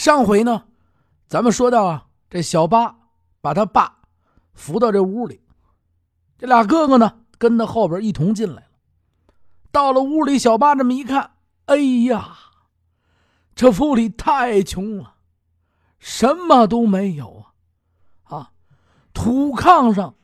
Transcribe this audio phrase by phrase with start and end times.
[0.00, 0.64] 上回呢，
[1.28, 2.96] 咱们说到啊，这小八
[3.42, 3.98] 把他爸
[4.54, 5.42] 扶到这屋里，
[6.38, 8.68] 这俩哥哥呢跟他后边一同进来了。
[9.70, 11.32] 到了屋里，小八这么一看，
[11.66, 11.76] 哎
[12.08, 12.34] 呀，
[13.54, 15.16] 这屋里太穷了，
[15.98, 17.44] 什么都没有
[18.22, 18.38] 啊！
[18.38, 18.52] 啊，
[19.12, 20.14] 土炕上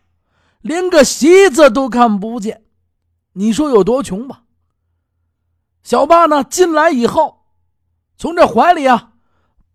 [0.63, 2.65] 连个席子都看不见，
[3.35, 4.45] 你说有多穷吧？
[5.83, 7.45] 小八呢进来以后，
[8.17, 9.13] 从这怀里啊。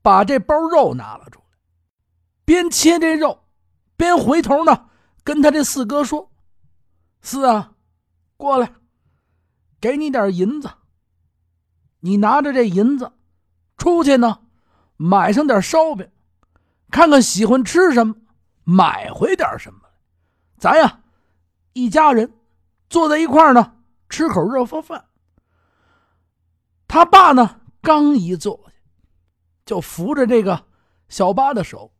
[0.01, 1.57] 把这包肉拿了出来，
[2.43, 3.43] 边切这肉，
[3.95, 4.89] 边回头呢，
[5.23, 6.31] 跟他这四哥说
[7.21, 7.73] ：“四啊，
[8.35, 8.73] 过来，
[9.79, 10.69] 给你点银子。
[11.99, 13.11] 你拿着这银子，
[13.77, 14.39] 出去呢，
[14.97, 16.09] 买上点烧饼，
[16.89, 18.15] 看看喜欢吃什么，
[18.63, 19.81] 买回点什么
[20.57, 21.01] 咱呀，
[21.73, 22.33] 一家人
[22.89, 23.75] 坐在一块呢，
[24.09, 25.05] 吃口热乎饭。
[26.87, 28.59] 他爸呢，刚一坐。”
[29.71, 30.65] 就扶着这个
[31.07, 31.93] 小八的手，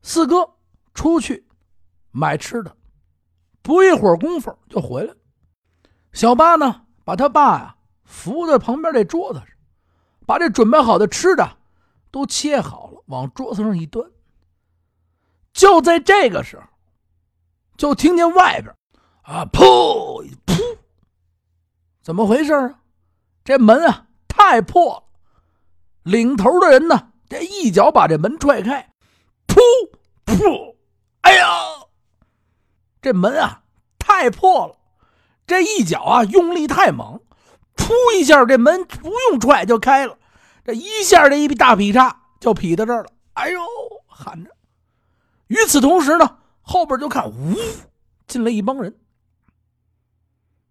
[0.00, 0.54] 四哥
[0.94, 1.46] 出去
[2.10, 2.74] 买吃的，
[3.60, 5.14] 不一会儿功夫就回来。
[6.14, 9.48] 小八呢，把他爸呀扶在旁边这桌子上，
[10.24, 11.58] 把这准备好的吃的
[12.10, 14.10] 都切好了，往桌子上一端。
[15.52, 16.62] 就在这个时候，
[17.76, 18.74] 就听见外边
[19.24, 20.78] 啊，噗噗，
[22.00, 22.80] 怎么回事啊？
[23.44, 25.09] 这门啊太破了。
[26.02, 28.90] 领头的人呢，这一脚把这门踹开，
[29.46, 29.60] 噗
[30.24, 30.74] 噗，
[31.20, 31.46] 哎呀，
[33.02, 33.62] 这门啊
[33.98, 34.76] 太破了，
[35.46, 37.20] 这一脚啊用力太猛，
[37.76, 40.18] 噗一下，这门不用踹就开了，
[40.64, 43.60] 这一下这一大劈叉就劈到这儿了，哎呦，
[44.06, 44.50] 喊着。
[45.48, 47.56] 与此同时呢，后边就看，呜，
[48.26, 48.98] 进来一帮人。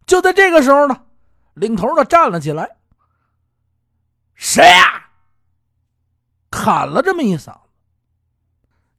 [0.06, 1.06] 就在这个时候呢，
[1.54, 2.78] 领头的站了起来，
[4.34, 4.99] 谁呀？
[6.60, 7.60] 喊了这么一嗓子，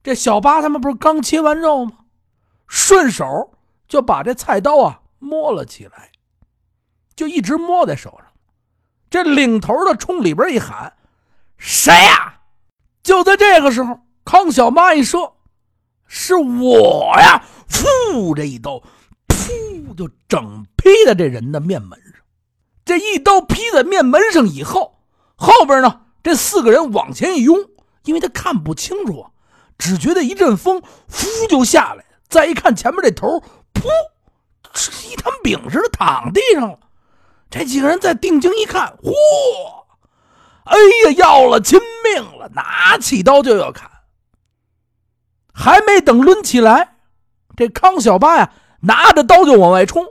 [0.01, 1.91] 这小八他们不是刚切完肉吗？
[2.67, 3.53] 顺手
[3.87, 6.11] 就把这菜刀啊摸了起来，
[7.15, 8.27] 就一直摸在手上。
[9.09, 10.93] 这领头的冲里边一喊
[11.57, 12.39] ：“谁呀？”
[13.03, 15.37] 就在这个时候，康小妈一说
[16.07, 18.81] ：“是我呀！”噗，这一刀，
[19.27, 22.13] 噗，就整劈在这人的面门上。
[22.85, 25.03] 这一刀劈在面门上以后，
[25.35, 26.01] 后边呢？
[26.23, 27.57] 这四个人往前一拥，
[28.03, 29.25] 因为他看不清楚，
[29.77, 32.05] 只觉得一阵风，呼就下来。
[32.29, 33.41] 再一看前面这头，
[33.73, 33.89] 噗，
[35.11, 36.79] 一摊饼似的躺地上了。
[37.49, 39.11] 这几个人再定睛一看，嚯，
[40.63, 42.49] 哎呀，要了亲命了！
[42.53, 43.89] 拿起刀就要砍，
[45.53, 46.95] 还没等抡起来，
[47.57, 50.05] 这康小八呀，拿着刀就往外冲。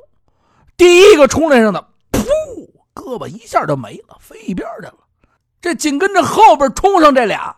[0.77, 2.27] 第一个冲来上的，噗，
[2.95, 4.95] 胳膊一下就没了，飞一边去了。
[5.61, 7.57] 这紧跟着后边冲上这俩，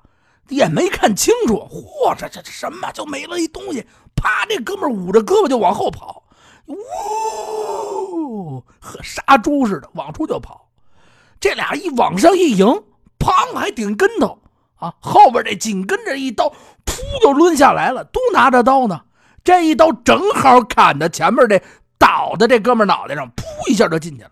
[0.48, 3.86] 也没看清楚，嚯，这这这什么就没了一东西，
[4.16, 6.24] 啪，这哥们捂着胳膊就往后跑，
[6.66, 10.68] 呜，和杀猪似的往出就跑。
[11.40, 12.66] 这俩一往上一迎，
[13.18, 14.38] 砰，还顶跟头
[14.76, 14.94] 啊！
[15.00, 16.48] 后边这紧跟着一刀，
[16.84, 19.00] 噗，就抡下来了，都拿着刀呢。
[19.44, 21.60] 这一刀正好砍到前面这
[21.98, 24.30] 倒的这哥们脑袋上，噗一下就进去了。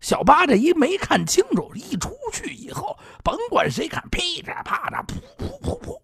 [0.00, 6.00] 小八这一没看清楚，一出去以后，甭管谁砍，噼里啪啦，噗噗噗噗，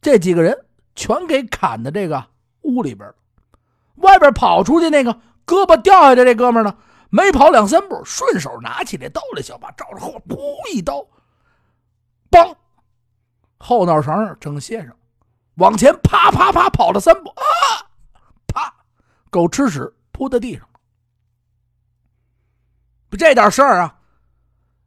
[0.00, 2.24] 这几个人全给砍的这个
[2.62, 3.14] 屋里边了。
[3.96, 5.12] 外边跑出去那个
[5.46, 6.76] 胳膊掉下来这哥们呢，
[7.10, 10.36] 没跑两三步，顺手拿起这刀来，小八照着后，噗
[10.72, 11.06] 一刀，
[12.30, 12.54] 梆，
[13.58, 14.96] 后脑勺上正歇上，
[15.56, 17.42] 往前啪啪啪跑了三步，啊，
[18.46, 18.72] 啪，
[19.30, 20.68] 狗吃屎扑在地上。
[23.16, 23.98] 这点事儿啊，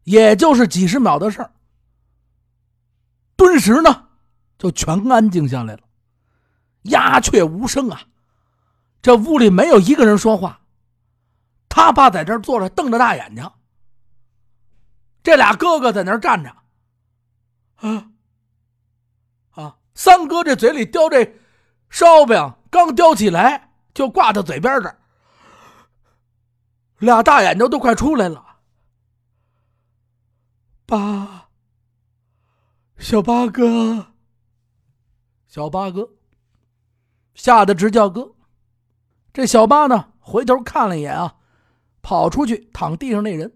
[0.03, 1.51] 也就是几十秒的事儿，
[3.35, 4.07] 顿时呢，
[4.57, 5.81] 就全安静下来了，
[6.83, 8.01] 鸦雀无声啊。
[9.01, 10.59] 这屋里没有一个人说话，
[11.69, 13.49] 他爸在这坐着，瞪着大眼睛。
[15.23, 16.49] 这俩哥哥在那站着，
[17.75, 18.09] 啊
[19.51, 21.39] 啊，三哥这嘴里叼这
[21.89, 24.97] 烧饼，刚叼起来就挂到嘴边这。
[26.99, 28.43] 俩大眼睛都快出来了，
[30.85, 31.47] 八，
[32.97, 34.07] 小八哥，
[35.47, 36.09] 小八哥，
[37.35, 38.33] 吓得直叫哥。
[39.31, 41.35] 这小八呢，回头看了一眼啊，
[42.01, 43.55] 跑出去躺地上那人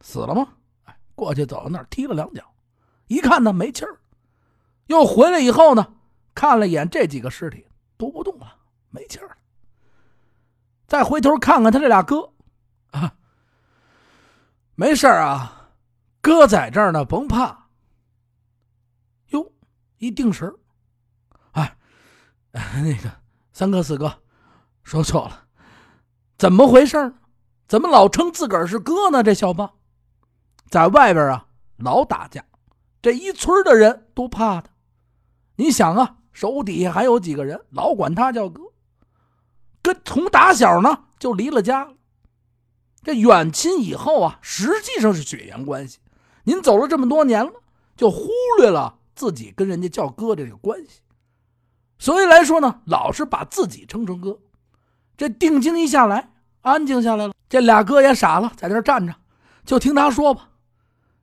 [0.00, 0.48] 死了吗？
[0.84, 2.42] 哎，过去走到那儿踢了两脚，
[3.08, 4.00] 一看呢没气儿，
[4.86, 5.86] 又回来以后呢，
[6.34, 7.66] 看了一眼这几个尸体
[7.98, 8.56] 都不动了，
[8.88, 9.36] 没气儿。
[10.86, 12.32] 再回头看看他这俩哥。
[14.80, 15.72] 没事啊，
[16.22, 17.66] 哥在这儿呢，甭怕。
[19.26, 19.52] 哟，
[19.98, 20.50] 一定神
[21.50, 21.76] 哎，
[22.82, 23.12] 那个
[23.52, 24.22] 三哥四哥，
[24.82, 25.44] 说错了，
[26.38, 27.14] 怎么回事呢？
[27.68, 29.22] 怎么老称自个儿是哥呢？
[29.22, 29.70] 这小八
[30.70, 31.46] 在外边啊，
[31.76, 32.42] 老打架，
[33.02, 34.70] 这一村的人都怕他。
[35.56, 38.62] 你想啊，手底下还有几个人，老管他叫哥，
[39.82, 41.92] 跟从打小呢就离了家了。
[43.02, 45.98] 这远亲以后啊，实际上是血缘关系。
[46.44, 47.52] 您走了这么多年了，
[47.96, 51.00] 就忽略了自己跟人家叫哥的这个关系。
[51.98, 54.38] 所以来说呢，老是把自己称成哥。
[55.16, 56.32] 这定睛一下来，
[56.62, 57.34] 安静下来了。
[57.48, 59.14] 这俩哥也傻了，在这站着，
[59.64, 60.50] 就听他说吧。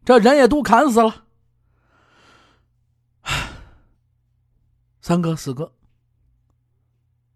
[0.06, 1.26] 这人也都砍死了。
[5.02, 5.74] 三哥四哥，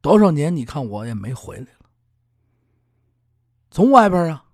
[0.01, 1.80] 多少年你看我也没回来了。
[3.71, 4.45] 从外边啊，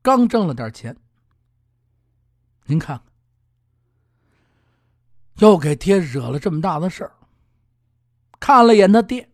[0.00, 0.96] 刚挣了点钱。
[2.64, 3.06] 您看看，
[5.36, 7.12] 又给爹惹了这么大的事儿。
[8.38, 9.30] 看了眼他爹，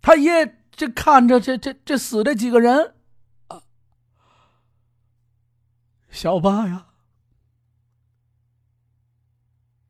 [0.00, 2.94] 他爷这看着这这这死这几个人，
[3.48, 3.60] 啊，
[6.10, 6.86] 小八呀，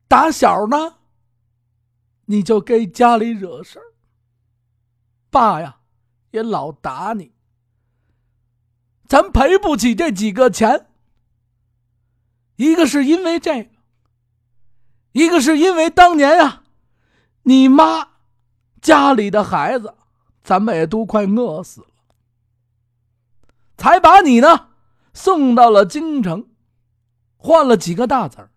[0.07, 0.97] 打小呢，
[2.25, 3.93] 你就给家里惹事儿，
[5.29, 5.81] 爸呀，
[6.31, 7.34] 也老打你。
[9.15, 10.87] 咱赔不起这几个钱，
[12.57, 13.71] 一个是因为这，
[15.13, 16.63] 一个是因为当年呀，
[17.43, 18.09] 你妈
[18.81, 19.95] 家里的孩子，
[20.43, 21.87] 咱们也都快饿死了，
[23.77, 24.71] 才把你呢
[25.13, 26.49] 送到了京城，
[27.37, 28.51] 换了几个大子儿，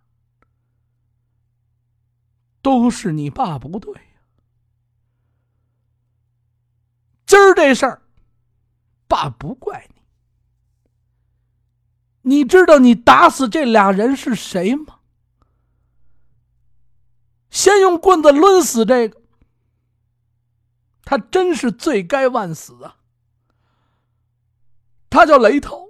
[2.61, 3.95] 都是你爸不对。
[7.27, 8.03] 今儿这事儿，
[9.07, 9.98] 爸不怪你。
[12.29, 14.99] 你知道你打死这俩人是谁吗？
[17.49, 19.23] 先用棍子抡死这个，
[21.05, 22.97] 他真是罪该万死啊！
[25.09, 25.89] 他叫雷涛，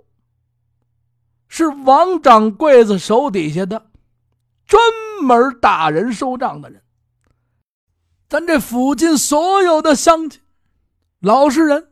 [1.48, 3.90] 是王掌柜子手底下的，
[4.64, 4.80] 专
[5.20, 6.84] 门打人收账的人。
[8.28, 10.40] 咱这附近所有的乡亲、
[11.18, 11.90] 老实人，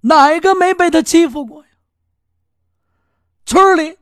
[0.00, 1.68] 哪个没被他欺负过呀？
[3.44, 3.98] 村里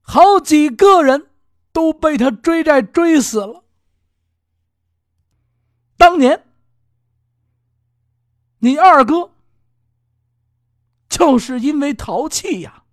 [0.00, 1.30] 好几个人
[1.72, 3.64] 都被他追债追死了。
[5.96, 6.46] 当年
[8.58, 9.32] 你二哥
[11.08, 12.84] 就是因为淘气呀，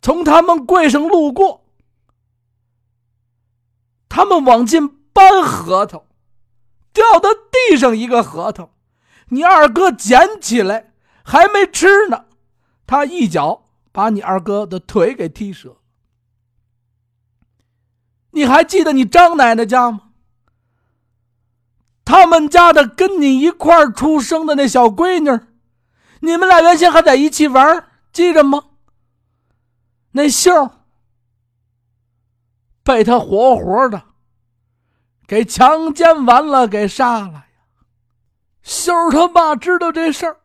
[0.00, 1.64] 从他们柜上路过，
[4.08, 6.06] 他们往进搬核桃，
[6.92, 8.74] 掉到地上一个核桃，
[9.28, 10.92] 你二哥捡起来
[11.24, 12.26] 还没吃呢，
[12.86, 13.61] 他一脚。
[13.92, 15.76] 把你二哥的腿给踢折。
[18.32, 20.08] 你还记得你张奶奶家吗？
[22.04, 25.46] 他们家的跟你一块出生的那小闺女，
[26.20, 28.64] 你们俩原先还在一起玩，记着吗？
[30.10, 30.50] 那秀
[32.82, 34.02] 被他活活的
[35.26, 37.46] 给强奸完了，给杀了！
[38.62, 40.41] 秀他爸知道这事儿。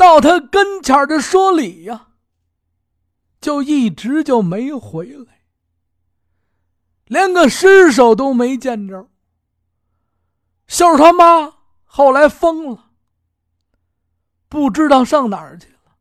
[0.00, 2.08] 到他跟前的说理呀，
[3.38, 5.42] 就一直就没回来，
[7.04, 9.10] 连个尸首都没见着。
[10.66, 11.52] 秀他妈
[11.84, 12.92] 后来疯了，
[14.48, 15.98] 不知道上哪儿去了。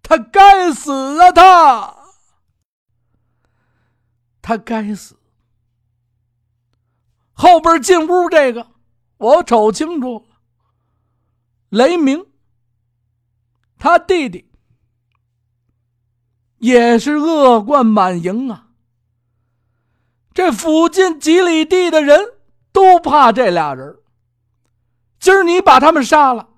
[0.00, 1.32] 他该死啊！
[1.32, 1.96] 他，
[4.40, 5.16] 他该死。
[7.32, 8.68] 后边进屋这个，
[9.16, 10.36] 我瞅清楚了，
[11.70, 12.24] 雷鸣。
[13.78, 14.50] 他弟弟
[16.58, 18.68] 也是恶贯满盈啊！
[20.32, 22.34] 这附近几里地的人
[22.72, 23.98] 都怕这俩人。
[25.18, 26.48] 今儿你把他们杀了，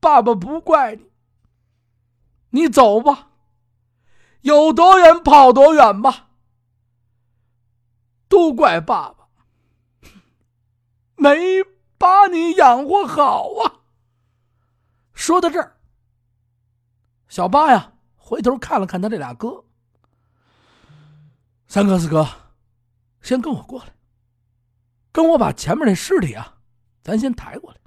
[0.00, 1.06] 爸爸不怪你。
[2.50, 3.30] 你走吧，
[4.40, 6.28] 有多远跑多远吧。
[8.28, 9.28] 都怪爸爸
[11.14, 11.62] 没
[11.96, 13.80] 把你养活好啊！
[15.14, 15.75] 说到这儿。
[17.28, 19.64] 小八呀，回头看了看他这俩哥，
[21.66, 22.26] 三哥四哥，
[23.20, 23.94] 先跟我过来，
[25.12, 26.58] 跟我把前面那尸体啊，
[27.02, 27.78] 咱先抬过来。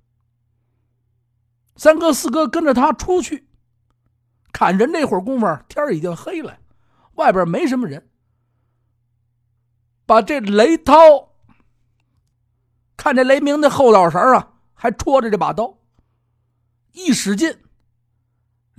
[1.78, 3.48] 三哥四哥跟着他出去
[4.52, 6.60] 砍人，那会儿功夫天已经黑了，
[7.14, 8.10] 外边没什么人。
[10.06, 10.94] 把这雷涛，
[12.98, 15.78] 看这雷鸣的后脑勺啊，还戳着这把刀，
[16.92, 17.58] 一使劲。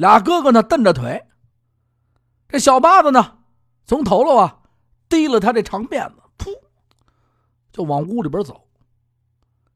[0.01, 1.29] 俩哥哥呢，蹬着腿，
[2.49, 3.37] 这小八子呢，
[3.85, 4.63] 从头了啊，
[5.11, 6.59] 提了他这长辫子，噗，
[7.71, 8.67] 就往屋里边走。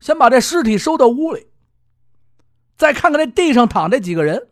[0.00, 1.46] 先把这尸体收到屋里，
[2.74, 4.48] 再看看这地上躺这几个人，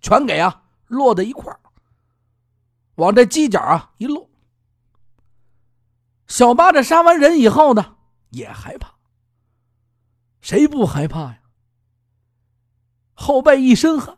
[0.00, 1.54] 全给啊落在一块
[2.94, 4.30] 往这犄角啊一落。
[6.28, 7.96] 小八这杀完人以后呢，
[8.30, 8.94] 也害怕。
[10.40, 11.40] 谁不害怕呀？
[13.12, 14.16] 后背一身汗，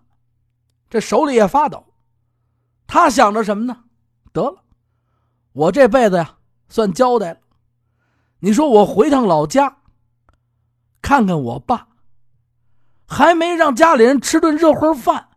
[0.93, 1.87] 这手里也发抖。
[2.87, 3.85] 他想着什么呢？
[4.31, 4.63] 得了，
[5.53, 6.37] 我这辈子呀
[6.69, 7.41] 算交代了。
[8.41, 9.79] 你说我回趟老家。
[11.01, 11.89] 看看我爸，
[13.07, 15.31] 还没让家里人吃顿热乎饭，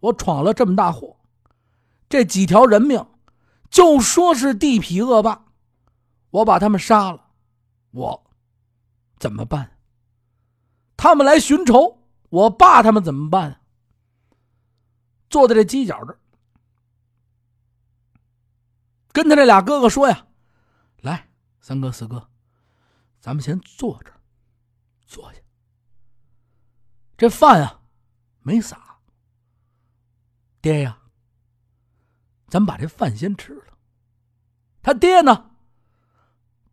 [0.00, 1.18] 我闯了这么大祸，
[2.08, 3.06] 这几条人命，
[3.70, 5.44] 就说是地痞恶霸，
[6.30, 7.26] 我把他们杀了，
[7.92, 8.24] 我
[9.20, 9.78] 怎么办？
[10.96, 13.60] 他们来寻仇，我爸他们怎么办？
[15.32, 16.18] 坐在这犄角这
[19.14, 20.26] 跟他这俩哥哥说呀
[21.00, 22.28] ：“来，三哥四哥，
[23.18, 24.12] 咱们先坐这。”
[25.08, 25.40] 坐下，
[27.16, 27.82] 这饭啊
[28.40, 29.00] 没撒。
[30.60, 30.98] 爹呀，
[32.48, 33.78] 咱把这饭先吃了。
[34.82, 35.50] 他爹呢，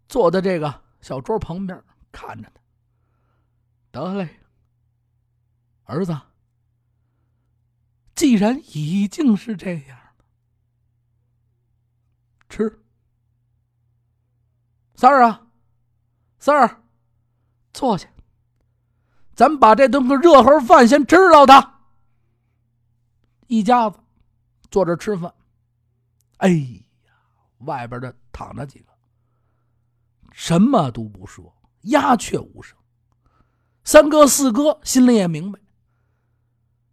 [0.09, 2.61] 坐在这个小桌旁边看着他。
[3.91, 4.39] 得嘞，
[5.85, 6.13] 儿子，
[8.19, 10.25] 既然已经是这样了，
[12.49, 12.83] 吃。
[14.93, 15.47] 三儿啊，
[16.37, 16.83] 三儿，
[17.71, 18.09] 坐下。
[19.33, 21.79] 咱把这顿个热盒饭先吃了它。
[23.47, 23.97] 一家子
[24.69, 25.33] 坐这吃饭，
[26.39, 27.13] 哎呀，
[27.59, 28.91] 外边的躺着几个，
[30.33, 32.77] 什么都不说，鸦雀无声。
[33.85, 35.59] 三哥四哥心里也明白，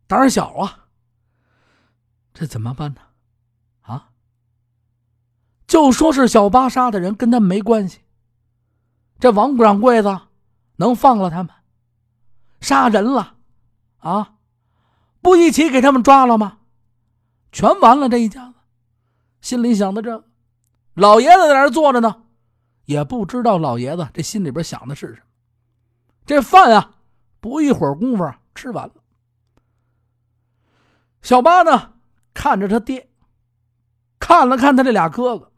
[0.07, 0.86] 胆儿小啊，
[2.39, 3.01] 这怎么办呢？
[3.81, 4.11] 啊，
[5.67, 8.01] 就说是小八杀的人，跟他没关系。
[9.19, 10.21] 这王掌柜子
[10.77, 11.51] 能放了他们？
[12.61, 13.37] 杀人了，
[14.01, 14.35] 啊！
[15.23, 16.59] 不一起给他们抓了吗？
[17.53, 18.55] 全完了，这一家子
[19.41, 20.23] 心里想的这，
[20.93, 22.25] 老爷子在那坐着呢，
[22.85, 25.27] 也不知道老爷子这心里边想的是什么。
[26.27, 26.97] 这饭啊，
[27.41, 28.95] 不一会儿功夫，吃完了。
[31.23, 31.95] 小八呢，
[32.37, 33.09] 看着他爹，
[34.19, 35.51] 看了看他这俩哥哥，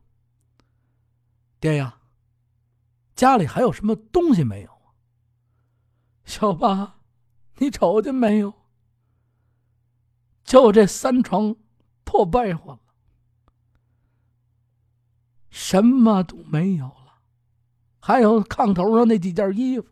[1.59, 1.99] 爹呀，
[3.17, 4.71] 家里还有什么东西没有？
[6.25, 7.01] 小八，
[7.57, 8.55] 你瞅见没有？
[10.45, 11.57] 就这三床
[12.05, 12.81] 破被窝了，
[15.51, 17.19] 什么都没有了。
[17.99, 19.89] 还有炕头上那几件衣服，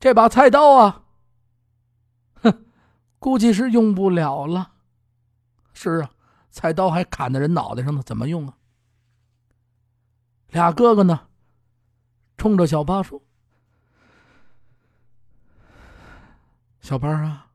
[0.00, 1.05] 这把菜刀啊，
[3.18, 4.72] 估计是用不了了。
[5.72, 6.10] 是啊，
[6.50, 8.56] 菜刀还砍在人脑袋上呢，怎么用啊？
[10.48, 11.28] 俩哥哥呢，
[12.36, 13.20] 冲着小八说。
[16.80, 17.50] 小八啊，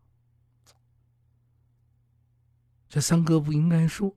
[2.90, 4.14] 这三哥不应该说。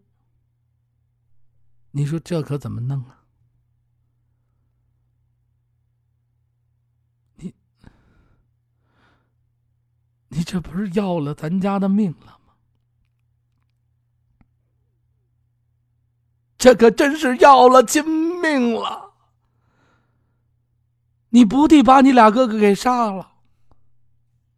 [1.93, 3.24] 你说这可怎么弄啊？
[10.35, 12.55] 你这不是要了咱家的命了吗？
[16.59, 18.05] 这可真是要了亲
[18.41, 19.13] 命了！
[21.29, 23.35] 你不得把你俩哥哥给杀了？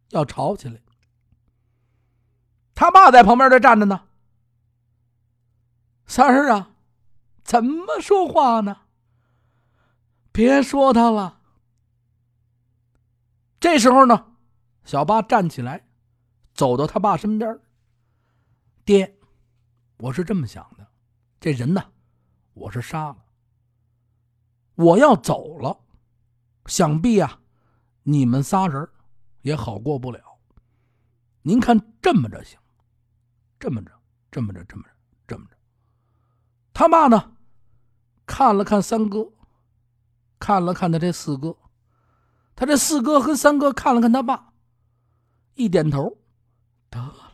[0.09, 0.81] 要吵起来，
[2.73, 4.05] 他爸在旁边这站着呢。
[6.07, 6.71] 三儿啊，
[7.43, 8.77] 怎么说话呢？
[10.31, 11.39] 别说他了。
[13.59, 14.36] 这时候呢，
[14.87, 15.85] 小八站起来，
[16.53, 17.59] 走到他爸身边。
[18.85, 19.19] 爹，
[19.97, 20.87] 我是这么想的，
[21.41, 21.83] 这人呢，
[22.53, 23.17] 我是杀了。
[24.75, 25.77] 我要走了，
[26.67, 27.41] 想必啊，
[28.03, 28.89] 你们仨人。
[29.41, 30.19] 也好过不了。
[31.41, 32.59] 您看这么着行，
[33.59, 33.91] 这么着，
[34.29, 34.89] 这么着，这么着，
[35.25, 35.55] 这么着。
[36.73, 37.35] 他爸呢，
[38.25, 39.31] 看了看三哥，
[40.39, 41.57] 看了看他这四哥，
[42.55, 44.53] 他这四哥和三哥看了看他爸，
[45.57, 46.17] 一点头，
[46.89, 47.31] 得了，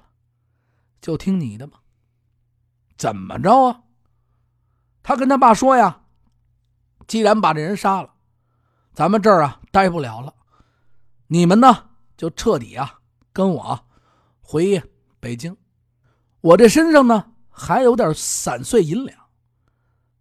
[1.02, 1.82] 就听你的吧。
[2.98, 3.84] 怎么着啊？
[5.04, 6.06] 他跟他爸说呀
[7.06, 8.14] ：“既然把这人杀了，
[8.94, 10.34] 咱们这儿啊待不了了，
[11.28, 13.02] 你们呢？”就彻底啊，
[13.34, 13.88] 跟我
[14.40, 14.82] 回
[15.20, 15.58] 北京。
[16.40, 19.20] 我这身上呢还有点散碎银两，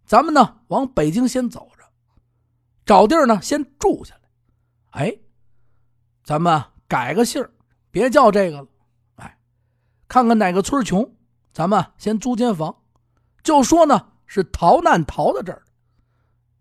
[0.04, 1.84] 咱们呢往北京先走着，
[2.84, 4.20] 找地儿呢先住下来。
[4.90, 5.16] 哎，
[6.24, 7.46] 咱们改个姓
[7.92, 8.66] 别叫这个了。
[9.16, 9.38] 哎，
[10.08, 11.14] 看看哪个村穷，
[11.52, 12.74] 咱们先租间房，
[13.44, 15.62] 就说呢是逃难逃到这儿，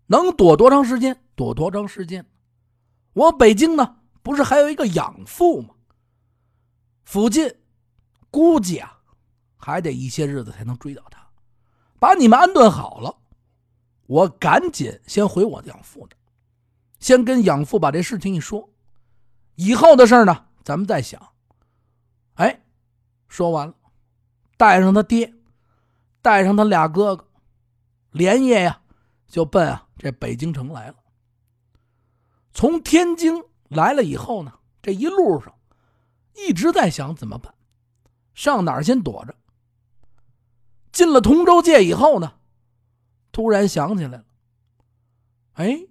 [0.06, 2.24] 能躲多长时间躲多长时间。
[3.14, 5.74] 我北京呢不是还有一个养父吗？
[7.04, 7.52] 附近
[8.30, 9.00] 估计啊
[9.56, 11.20] 还得一些日子才能追到他。
[11.98, 13.14] 把你们安顿好了，
[14.06, 16.16] 我赶紧先回我养父那，
[16.98, 18.68] 先跟养父把这事情一说，
[19.54, 21.20] 以后的事呢咱们再想。
[22.34, 22.62] 哎，
[23.28, 23.74] 说完了。
[24.56, 25.34] 带上他爹，
[26.20, 27.26] 带上他俩哥哥，
[28.10, 28.80] 连夜呀
[29.26, 30.96] 就奔啊这北京城来了。
[32.52, 35.52] 从天津来了以后呢，这一路上
[36.34, 37.52] 一直在想怎么办，
[38.34, 39.34] 上哪儿先躲着。
[40.92, 42.34] 进了通州界以后呢，
[43.32, 44.24] 突然想起来了，
[45.54, 45.88] 哎，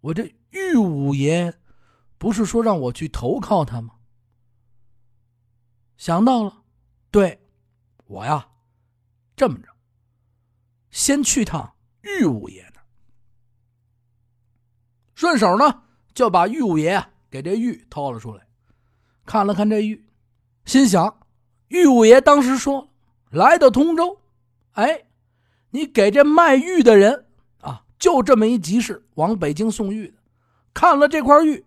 [0.00, 1.52] 我这玉五爷
[2.18, 3.94] 不是说让我去投靠他吗？
[5.96, 6.62] 想到了，
[7.10, 7.40] 对。
[8.06, 8.48] 我呀，
[9.36, 9.68] 这么着，
[10.90, 12.86] 先去趟玉五爷那儿，
[15.14, 15.82] 顺手呢
[16.14, 18.46] 就把玉五爷给这玉掏了出来，
[19.26, 20.08] 看了看这玉，
[20.64, 21.20] 心想：
[21.66, 22.88] 玉五爷当时说
[23.28, 24.22] 来到通州，
[24.72, 25.04] 哎，
[25.68, 27.26] 你给这卖玉的人
[27.60, 30.16] 啊，就这么一急事往北京送玉，
[30.72, 31.66] 看了这块玉，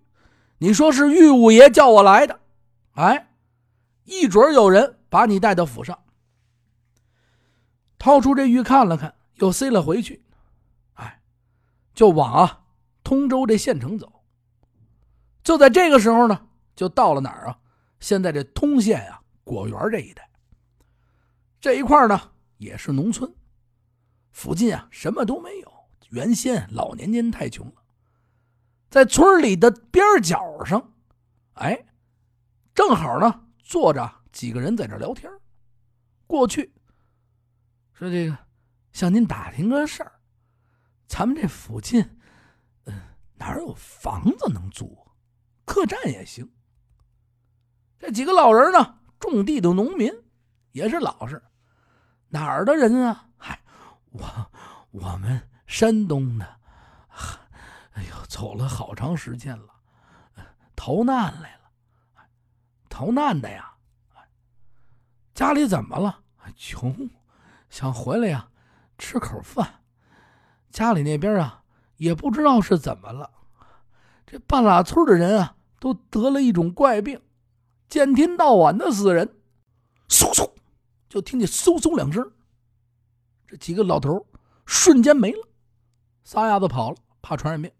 [0.63, 2.39] 你说是玉五爷叫我来的，
[2.91, 3.33] 哎，
[4.03, 5.97] 一准有人把你带到府上。
[7.97, 10.23] 掏出这玉看了看，又塞了回去，
[10.93, 11.19] 哎，
[11.95, 12.61] 就往啊
[13.03, 14.21] 通州这县城走。
[15.41, 17.57] 就在这个时候呢，就到了哪儿啊？
[17.99, 20.29] 现在这通县啊果园这一带，
[21.59, 22.21] 这一块呢
[22.57, 23.33] 也是农村，
[24.31, 25.71] 附近啊什么都没有。
[26.11, 27.80] 原先老年间太穷了，
[28.91, 30.91] 在村里的边角上，
[31.53, 31.85] 哎，
[32.75, 35.31] 正好呢坐着几个人在这聊天。
[36.27, 36.73] 过去。
[37.93, 38.37] 说这个，
[38.91, 40.11] 向您打听个事儿，
[41.07, 42.01] 咱们这附近，
[42.83, 42.93] 嗯，
[43.35, 44.97] 哪有房子能租？
[45.63, 46.51] 客栈也行。
[47.97, 50.11] 这几个老人呢，种地的农民，
[50.73, 51.41] 也是老实。
[52.27, 53.29] 哪儿的人啊？
[53.37, 53.57] 嗨，
[54.09, 54.51] 我
[54.91, 56.59] 我们山东的。
[58.01, 59.75] 哎呦，走了好长时间了，
[60.75, 61.61] 逃难来了。
[62.89, 63.75] 逃难的呀，
[65.35, 66.23] 家里怎么了？
[66.55, 67.09] 穷。
[67.69, 68.49] 想回来呀，
[68.97, 69.81] 吃口饭。
[70.71, 71.63] 家里那边啊，
[71.97, 73.29] 也不知道是怎么了，
[74.25, 77.21] 这半拉村的人啊，都得了一种怪病，
[77.87, 79.37] 见天到晚的死人。
[80.09, 80.51] 嗖嗖，
[81.07, 82.29] 就听见嗖嗖两声，
[83.47, 84.25] 这几个老头
[84.65, 85.47] 瞬间没了，
[86.23, 87.71] 撒丫子跑了，怕传染病。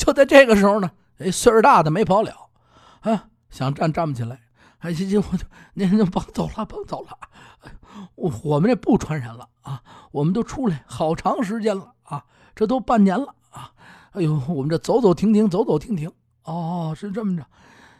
[0.00, 2.32] 就在这个时候呢，哎，岁数大的没跑了，
[3.00, 4.40] 啊，想站站不起来。
[4.78, 7.10] 哎，行行，我就您就甭走了，甭走了。
[8.14, 13.72] 我我们这不传染了啊，我们都出来好长时间了啊，这都半年了啊。
[14.12, 16.10] 哎呦，我们这走走停停，走走停停。
[16.44, 17.44] 哦，是这么着。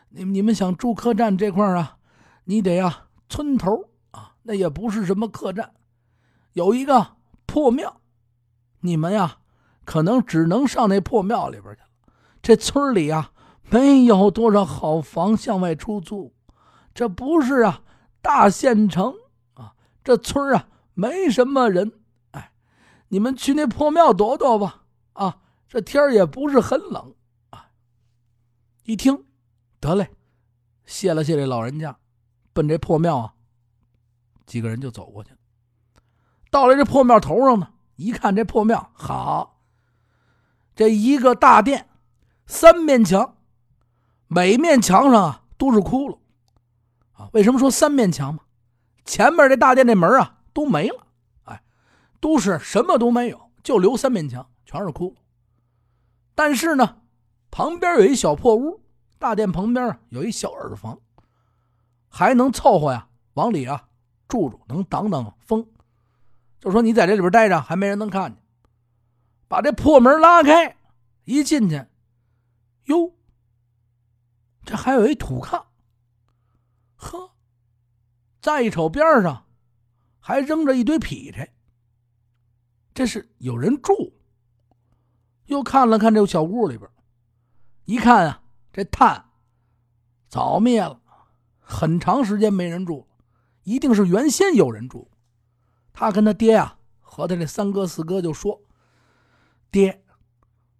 [0.08, 1.98] 你你们想住客栈这块啊，
[2.44, 5.70] 你得呀，村头啊，那也不是什么客栈，
[6.54, 7.08] 有一个
[7.44, 8.00] 破庙，
[8.80, 9.36] 你们呀，
[9.84, 11.82] 可能只能上那破庙里边去。
[12.42, 13.32] 这村里啊，
[13.70, 16.34] 没有多少好房向外出租。
[16.94, 17.82] 这不是啊，
[18.22, 19.14] 大县城
[19.54, 21.92] 啊，这村啊没什么人。
[22.32, 22.52] 哎，
[23.08, 24.84] 你们去那破庙躲躲吧。
[25.12, 27.14] 啊，这天也不是很冷
[27.50, 27.70] 啊。
[28.84, 29.24] 一听，
[29.78, 30.10] 得嘞，
[30.86, 31.98] 谢了谢这老人家，
[32.52, 33.34] 奔这破庙啊，
[34.46, 35.30] 几个人就走过去。
[36.50, 39.60] 到了这破庙头上呢，一看这破庙，好，
[40.74, 41.89] 这一个大殿，
[42.50, 43.36] 三面墙，
[44.26, 46.18] 每面墙上啊都是窟窿。
[47.12, 48.40] 啊为什么说三面墙嘛？
[49.04, 51.06] 前面这大殿这门啊都没了，
[51.44, 51.62] 哎，
[52.18, 55.14] 都是什么都没有，就留三面墙，全是窟窿。
[56.34, 56.96] 但是呢，
[57.52, 58.80] 旁边有一小破屋，
[59.20, 60.98] 大殿旁边有一小耳房，
[62.08, 63.84] 还能凑合呀，往里啊
[64.26, 65.64] 住住，能挡挡风。
[66.58, 68.42] 就说你在这里边待着，还没人能看见。
[69.46, 70.76] 把这破门拉开，
[71.24, 71.86] 一进去，
[72.90, 73.14] 哟，
[74.64, 75.64] 这还有一土炕。
[76.96, 77.32] 呵，
[78.42, 79.46] 再一瞅边上，
[80.18, 81.54] 还扔着一堆劈柴。
[82.92, 83.92] 这是有人住。
[85.46, 86.88] 又看了看这小屋里边，
[87.84, 89.30] 一看啊，这炭
[90.28, 91.00] 早灭了，
[91.58, 93.08] 很长时间没人住，
[93.62, 95.10] 一定是原先有人住。
[95.92, 98.62] 他跟他爹啊，和他这三哥四哥就说
[99.72, 100.04] ：“爹，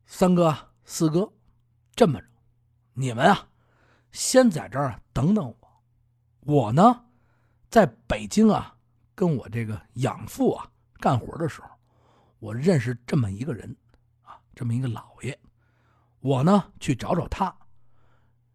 [0.07, 1.33] 三哥四哥，
[1.95, 2.27] 这么着，
[2.95, 3.49] 你们啊，
[4.13, 5.57] 先在这儿等等我。”
[6.41, 7.05] 我呢，
[7.69, 8.75] 在北京啊，
[9.15, 10.67] 跟我这个养父啊
[10.99, 11.69] 干活的时候，
[12.39, 13.77] 我认识这么一个人
[14.23, 15.39] 啊，这么一个老爷。
[16.21, 17.55] 我呢去找找他，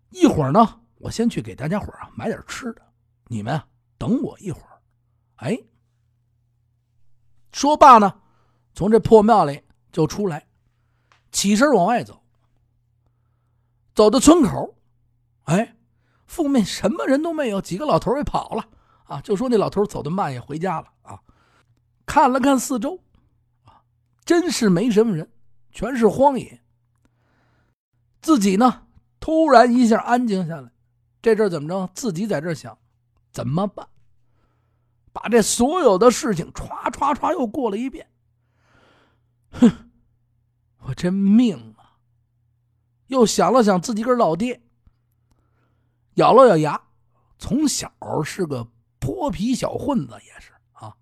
[0.10, 2.82] 一会儿呢，我先去给大家伙啊买点吃的，
[3.28, 3.68] 你们啊
[3.98, 4.82] 等我一会儿。
[5.36, 5.58] 哎，
[7.52, 8.22] 说罢呢，
[8.74, 10.48] 从这破庙里就出来，
[11.32, 12.25] 起身往外走。
[13.96, 14.76] 走到村口，
[15.46, 15.78] 哎，
[16.28, 18.68] 附近什么人都没有，几个老头也跑了
[19.06, 21.18] 啊，就说那老头走得慢，也回家了啊。
[22.06, 23.00] 看了看四周，
[23.64, 23.82] 啊，
[24.26, 25.32] 真是没什么人，
[25.72, 26.62] 全是荒野。
[28.22, 28.86] 自己呢，
[29.22, 30.70] 突然一下安静下来，
[31.22, 31.90] 这阵怎么着？
[31.96, 32.78] 自己在这想，
[33.32, 33.88] 怎么办？
[35.14, 38.06] 把这所有的事情歘歘歘又过了一遍。
[39.56, 39.72] 哼，
[40.80, 41.75] 我这命！
[43.08, 44.62] 又想了想自己个老爹，
[46.16, 46.82] 咬了咬牙，
[47.38, 47.92] 从小
[48.24, 48.68] 是个
[49.00, 50.96] 泼皮小混子，也是啊，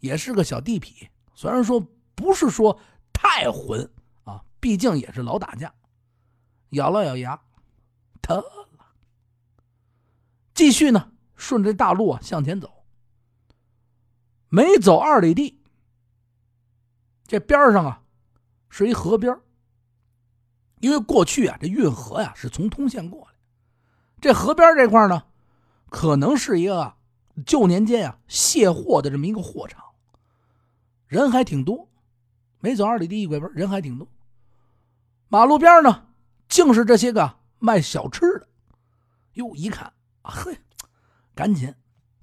[0.00, 1.08] 也是个小地痞。
[1.34, 1.80] 虽然说
[2.14, 2.78] 不是说
[3.12, 3.90] 太混
[4.24, 5.72] 啊，毕竟也是老打架。
[6.70, 7.38] 咬了咬牙，
[8.22, 8.68] 得了，
[10.54, 12.84] 继续呢，顺着大路啊向前走。
[14.48, 15.60] 没走二里地，
[17.26, 18.02] 这边上啊
[18.70, 19.38] 是一河边
[20.82, 23.34] 因为过去啊这运河呀是从通县过来，
[24.20, 25.22] 这河边这块呢，
[25.88, 26.94] 可能是一个
[27.46, 29.82] 旧年间啊卸货的这么一个货场，
[31.06, 31.88] 人还挺多。
[32.58, 34.06] 没走二里地一拐弯，人还挺多。
[35.28, 36.08] 马路边呢。
[36.48, 38.46] 竟是这些个卖小吃的，
[39.32, 39.90] 哟，一看
[40.20, 40.54] 啊，嘿，
[41.34, 41.74] 赶紧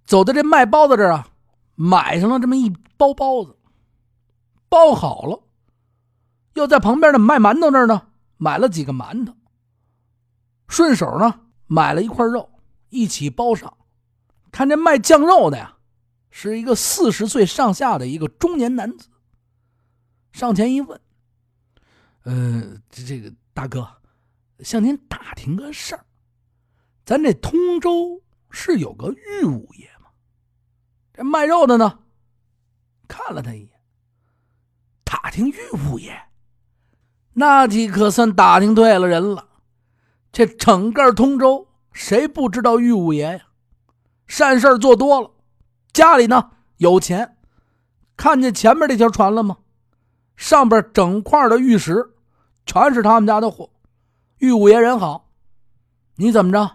[0.05, 1.27] 走到这卖包子这儿啊，
[1.73, 3.57] 买上了这么一包包子，
[4.69, 5.41] 包好了，
[6.53, 8.08] 又在旁边的卖馒头那儿呢，
[8.39, 9.35] 买了几个馒头，
[10.67, 12.49] 顺手呢买了一块肉，
[12.89, 13.77] 一起包上。
[14.51, 15.77] 看这卖酱肉的呀，
[16.31, 19.09] 是一个四十岁上下的一个中年男子，
[20.31, 20.99] 上前一问
[22.23, 23.87] ：“呃，这这个大哥。”
[24.61, 26.05] 向您打听个事儿，
[27.05, 28.21] 咱这通州
[28.51, 30.09] 是有个玉五爷吗？
[31.13, 31.99] 这卖肉的呢，
[33.07, 33.69] 看了他一眼，
[35.05, 35.55] 打听玉
[35.87, 36.28] 五爷，
[37.39, 39.45] 那你可算打听对了人了。
[40.29, 43.39] 这整个通州，谁不知道玉五爷呀？
[44.27, 45.31] 善事做多了，
[45.93, 47.37] 家里呢有钱。
[48.17, 49.57] 看见前面这条船了吗？
[50.35, 52.11] 上边整块的玉石，
[52.65, 53.69] 全是他们家的货。
[54.39, 55.29] 玉五爷人好，
[56.15, 56.69] 你怎么着？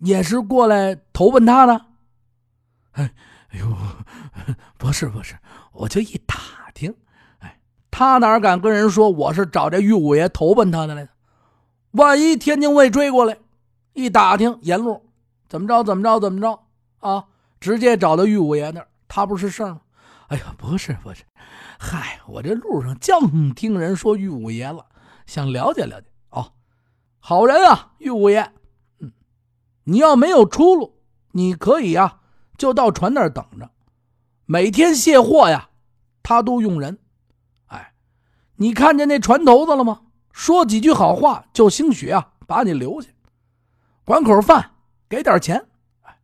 [0.00, 1.86] 也是过来投奔他的？
[2.92, 3.14] 哎，
[3.48, 3.74] 哎呦，
[4.76, 5.38] 不是不是，
[5.72, 6.36] 我就一打，
[8.02, 11.10] 他哪敢跟人说我是找这玉五爷投奔他的来的？
[11.92, 13.38] 万一天津卫追过来，
[13.92, 15.00] 一打听沿路
[15.48, 16.58] 怎么着怎么着怎么着
[16.98, 17.26] 啊？
[17.60, 19.82] 直接找到玉五爷那儿，他不是事吗？
[20.26, 21.22] 哎呀，不是不是，
[21.78, 24.84] 嗨，我这路上净听人说玉五爷了，
[25.24, 26.50] 想了解了解哦。
[27.20, 28.50] 好人啊，玉五爷，
[28.98, 29.12] 嗯，
[29.84, 30.96] 你要没有出路，
[31.30, 32.18] 你可以呀，
[32.58, 33.70] 就到船那儿等着，
[34.44, 35.68] 每天卸货呀，
[36.24, 36.98] 他都用人。
[38.56, 40.02] 你看见那船头子了吗？
[40.32, 43.10] 说几句好话，就兴许啊，把你留下，
[44.04, 44.70] 管口饭，
[45.08, 45.66] 给点钱。
[46.02, 46.18] 哎，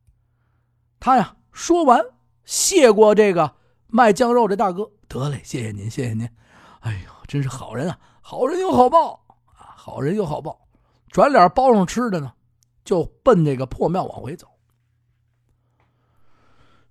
[0.99, 2.03] 他呀，说完，
[2.45, 6.27] 谢过这个卖酱肉的大哥，得嘞，谢谢您，谢谢您。
[6.81, 10.59] 哎呦，真是好人啊，好人有好报啊，好人有好报。
[11.11, 12.33] 转脸包上吃的呢，
[12.85, 14.47] 就奔这个破庙往回走。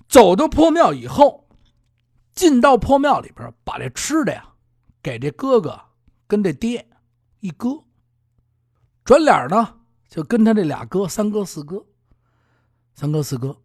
[0.08, 1.48] 走到破庙以后，
[2.34, 4.54] 进到破庙里边，把这吃的呀
[5.08, 5.80] 给这哥哥
[6.28, 6.86] 跟这爹
[7.40, 7.82] 一哥。
[9.06, 11.86] 转脸呢，就跟他这俩哥、三哥、四哥、
[12.94, 13.58] 三哥、四哥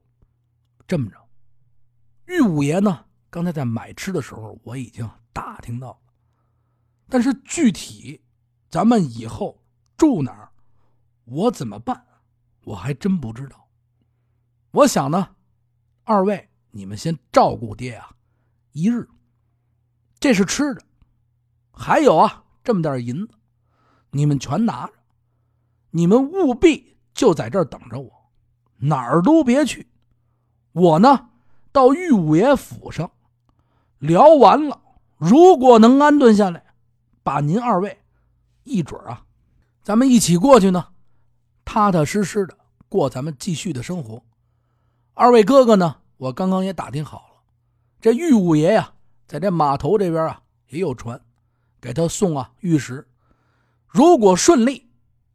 [0.87, 1.17] 这么着。
[2.27, 6.13] 玉五爷呢，刚才在买吃的时候，我已经打听到了，
[7.09, 8.23] 但是具体
[8.71, 9.59] 咱们以后。
[9.97, 10.51] 住哪儿？
[11.25, 12.05] 我怎么办？
[12.65, 13.69] 我还真不知道。
[14.73, 15.37] 我想呢，
[16.03, 18.11] 二位你们先照顾爹啊，
[18.73, 19.09] 一日。
[20.19, 20.83] 这是吃的，
[21.73, 23.35] 还有啊，这么点银子，
[24.11, 24.93] 你们全拿着。
[25.91, 28.11] 你们务必就在这儿等着我，
[28.79, 29.89] 哪儿都别去。
[30.73, 31.29] 我呢，
[31.73, 33.11] 到玉五爷府上
[33.99, 34.81] 聊完了，
[35.17, 36.65] 如果能安顿下来，
[37.23, 37.99] 把您二位
[38.65, 39.25] 一准啊。
[39.83, 40.89] 咱们一起过去呢，
[41.65, 42.57] 踏踏实实的
[42.89, 44.23] 过咱们继续的生活。
[45.15, 47.43] 二位哥哥呢，我刚刚也打听好了，
[48.01, 48.95] 这玉五爷呀，
[49.27, 51.21] 在这码头这边啊也有船，
[51.83, 53.07] 给他送啊玉石。
[53.89, 54.89] 如果顺利，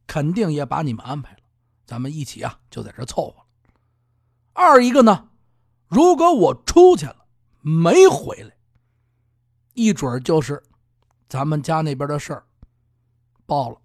[0.06, 1.42] 肯定也把你们安排了，
[1.84, 3.36] 咱们一起啊就在这凑合。
[4.54, 5.28] 二一个呢，
[5.86, 7.26] 如果我出去了
[7.60, 8.56] 没回来，
[9.74, 10.60] 一准就是
[11.28, 12.46] 咱们家那边的事儿
[13.44, 13.78] 爆了。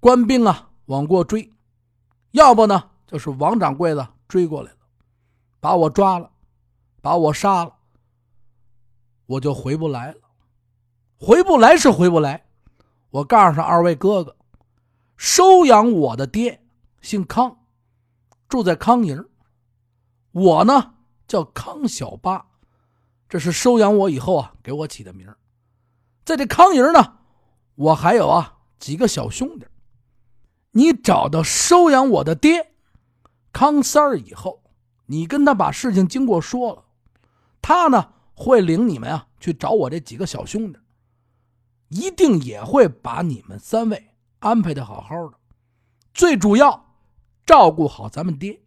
[0.00, 1.52] 官兵啊往过追，
[2.32, 4.78] 要不呢就是王掌柜的追过来了，
[5.60, 6.30] 把我抓了，
[7.02, 7.76] 把我杀了，
[9.26, 10.23] 我就回不来了。
[11.26, 12.44] 回不来是回不来，
[13.08, 14.36] 我告诉二位哥哥，
[15.16, 16.62] 收养我的爹
[17.00, 17.64] 姓康，
[18.46, 19.26] 住在康营。
[20.32, 22.44] 我呢叫康小八，
[23.26, 25.26] 这是收养我以后啊给我起的名
[26.26, 27.20] 在这康营呢，
[27.74, 29.64] 我还有啊几个小兄弟。
[30.72, 32.74] 你找到收养我的爹
[33.50, 34.62] 康三儿以后，
[35.06, 36.84] 你跟他把事情经过说了，
[37.62, 40.78] 他呢会领你们啊去找我这几个小兄弟。
[41.88, 45.38] 一定也会把你们三位安排的好好的，
[46.12, 46.96] 最主要
[47.46, 48.62] 照顾好咱们爹，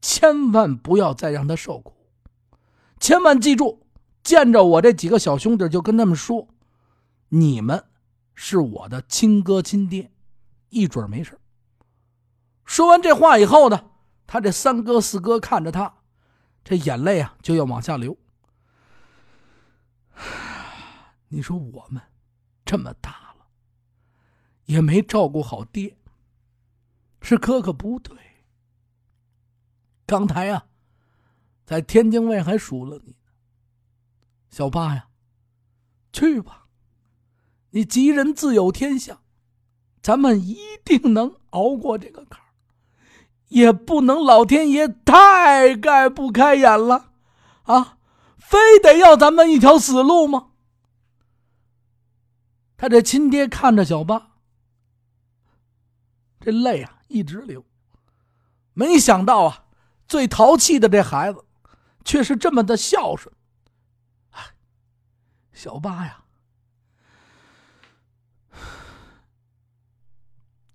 [0.00, 1.94] 千万不要再让他受苦。
[2.98, 3.86] 千万记住，
[4.22, 6.48] 见着我这几个小兄弟就跟他们说，
[7.28, 7.84] 你们
[8.34, 10.10] 是我的亲哥亲爹，
[10.68, 11.38] 一准没事。
[12.64, 13.90] 说完这话以后呢，
[14.26, 15.94] 他这三哥四哥看着他，
[16.62, 18.16] 这眼泪啊就要往下流。
[21.28, 22.02] 你说我们。
[22.70, 23.46] 这么大了，
[24.66, 25.96] 也没照顾好爹。
[27.20, 28.16] 是哥哥不对。
[30.06, 30.66] 刚才呀，
[31.66, 33.16] 在天津卫还数了你。
[34.50, 35.08] 小八呀，
[36.12, 36.66] 去吧，
[37.70, 39.20] 你吉人自有天相，
[40.00, 42.54] 咱们一定能熬过这个坎儿。
[43.48, 47.10] 也不能老天爷太盖不开眼了，
[47.64, 47.98] 啊，
[48.38, 50.49] 非得要咱们一条死路吗？
[52.80, 54.30] 他这亲爹看着小八，
[56.40, 57.62] 这泪啊一直流。
[58.72, 59.66] 没想到啊，
[60.08, 61.44] 最淘气的这孩子，
[62.06, 63.34] 却是这么的孝顺。
[65.52, 66.24] 小八呀，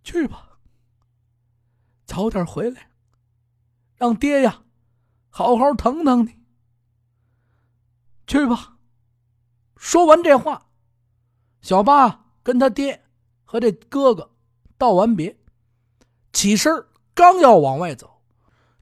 [0.04, 0.60] 去吧，
[2.06, 2.92] 早点回来，
[3.96, 4.62] 让爹呀
[5.32, 6.40] 好好疼疼你。
[8.28, 8.78] 去吧。
[9.76, 10.68] 说完这话。
[11.66, 13.04] 小八跟他爹
[13.44, 14.30] 和这哥哥
[14.78, 15.36] 道完别，
[16.32, 18.22] 起身刚要往外走，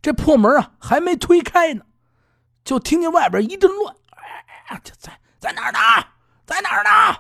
[0.02, 1.86] 这破门啊还没推开呢，
[2.66, 3.96] 就听见外边一阵乱，
[4.68, 5.80] 哎，就在在哪儿呢？
[6.46, 7.20] 在哪儿呢？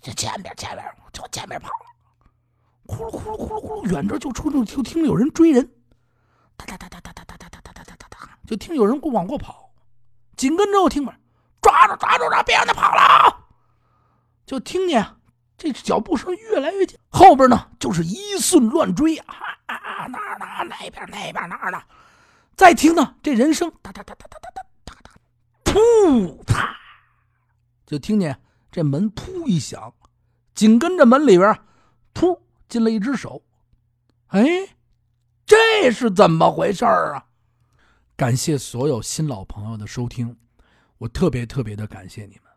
[0.00, 1.86] 这前边前边就前边跑了，
[2.86, 5.68] 呼噜呼噜呼噜呼噜，远着就出就就听有人追人，
[6.56, 9.72] 哒哒哒哒哒哒哒哒哒哒哒哒哒，就听有人往过跑，
[10.36, 11.12] 紧跟着又听门，
[11.60, 13.29] 抓住抓住抓，别让他跑了。
[14.50, 15.06] 就听见
[15.56, 19.36] 这脚步声越来越近，后边呢就是一瞬乱追啊
[19.66, 20.06] 啊啊！
[20.08, 20.44] 哪儿呢？
[20.68, 21.80] 那边那边哪儿呢？
[22.56, 25.12] 再听呢，这人声哒哒哒哒哒哒哒哒
[25.62, 26.76] 哒，噗啪！
[27.86, 29.94] 就听见这门噗一响，
[30.52, 31.56] 紧跟着门里边
[32.12, 33.44] 噗进了一只手。
[34.30, 34.44] 哎，
[35.46, 37.24] 这是怎么回事啊？
[38.16, 40.36] 感谢所有新老朋友的收听，
[40.98, 42.49] 我特别特别的感谢你们。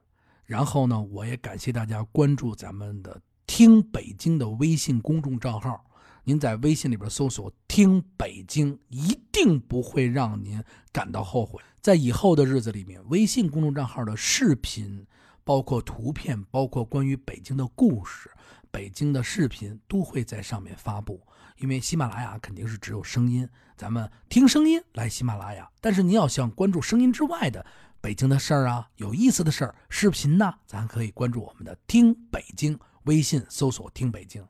[0.45, 5.85] 然后呢，我也感谢大家关注咱们的“听北京”的微信公众账号。
[6.25, 11.61] 您在微信里边搜索“听北京”，一定不会让您感到后悔。
[11.81, 15.05] 在以后的日子里面，微信公众账号的视频、
[15.43, 18.29] 包括图片、包括关于北京的故事、
[18.71, 21.21] 北京的视频，都会在上面发布。
[21.57, 25.69] 因为喜马拉雅肯定是只有声音，咱们听声音来喜马拉雅。
[25.81, 27.65] 但是您要想关注声音之外的。
[28.03, 34.45] 北京的事儿啊，有意思的事儿，视频呢，咱可以关注我们的“听北京”微信，搜索“听北京”。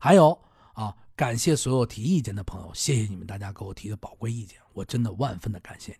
[0.00, 0.36] 还有
[0.72, 5.98] 啊，感谢所有提意见的朋友，谢谢你们大家给我提的宝贵意见，我真的万分的感谢你。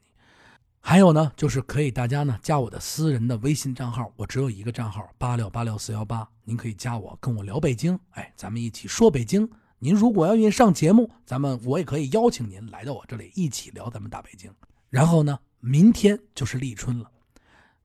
[0.81, 9.49] 还有呢，就是可以大家呢加我的私人的微信账号，我只有一个账号八六八六四幺八，您可以加我，跟我聊北京，哎，咱们一起说北京。
[9.79, 14.53] 您如果要愿意上节目，咱们我也可以邀请您来到我这里一起聊咱们大北京。
[14.91, 15.39] 然后呢？
[15.61, 17.11] 明天就是立春了，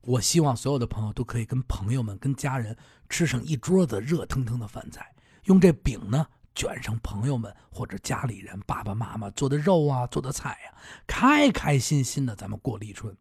[0.02, 2.76] 我希望所有的朋友都可以跟朋友们、跟家人
[3.08, 5.12] 吃上一桌子热腾腾的饭菜，
[5.44, 10.74] 用这饼呢卷上朋友们或者家里人爸爸妈妈做的肉啊、做的菜呀，
[11.06, 13.16] 开开心心的咱们过立春。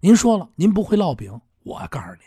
[0.00, 2.22] 您说了，您不会烙饼，我告诉您，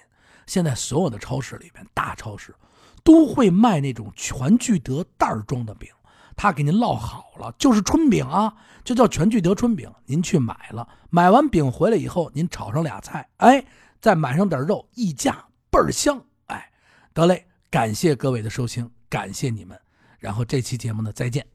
[0.47, 2.55] 现在所有的超市里面，大超市
[3.03, 5.89] 都会卖那种全聚德袋装的饼。
[6.35, 9.91] 他给您烙好了，就是春饼啊，就叫全聚德春饼。
[10.05, 13.65] 您去买了，买完饼回来以后，您炒上俩菜，哎，
[14.01, 16.21] 再买上点肉，一夹倍儿香。
[16.47, 16.69] 哎，
[17.13, 19.79] 得嘞，感谢各位的收听，感谢你们。
[20.19, 21.54] 然后这期节目呢，再见。